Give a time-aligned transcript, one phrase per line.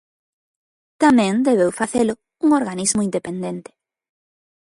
[1.03, 2.13] Tamén debeu facelo
[2.43, 3.71] un organismo independente.